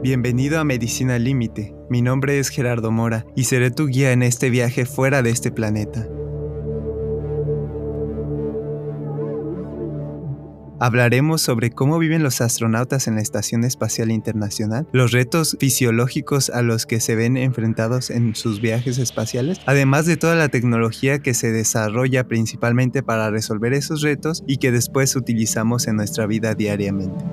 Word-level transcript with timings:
Bienvenido 0.00 0.60
a 0.60 0.64
Medicina 0.64 1.18
Límite. 1.18 1.74
Mi 1.90 2.02
nombre 2.02 2.38
es 2.38 2.50
Gerardo 2.50 2.92
Mora 2.92 3.26
y 3.34 3.44
seré 3.44 3.72
tu 3.72 3.88
guía 3.88 4.12
en 4.12 4.22
este 4.22 4.48
viaje 4.48 4.86
fuera 4.86 5.22
de 5.22 5.30
este 5.30 5.50
planeta. 5.50 6.06
Hablaremos 10.78 11.42
sobre 11.42 11.72
cómo 11.72 11.98
viven 11.98 12.22
los 12.22 12.40
astronautas 12.40 13.08
en 13.08 13.16
la 13.16 13.22
Estación 13.22 13.64
Espacial 13.64 14.12
Internacional, 14.12 14.86
los 14.92 15.10
retos 15.10 15.56
fisiológicos 15.58 16.50
a 16.50 16.62
los 16.62 16.86
que 16.86 17.00
se 17.00 17.16
ven 17.16 17.36
enfrentados 17.36 18.10
en 18.10 18.36
sus 18.36 18.60
viajes 18.60 18.98
espaciales, 18.98 19.60
además 19.66 20.06
de 20.06 20.16
toda 20.16 20.36
la 20.36 20.48
tecnología 20.48 21.18
que 21.18 21.34
se 21.34 21.50
desarrolla 21.50 22.28
principalmente 22.28 23.02
para 23.02 23.30
resolver 23.30 23.72
esos 23.72 24.02
retos 24.02 24.44
y 24.46 24.58
que 24.58 24.70
después 24.70 25.16
utilizamos 25.16 25.88
en 25.88 25.96
nuestra 25.96 26.26
vida 26.26 26.54
diariamente. 26.54 27.24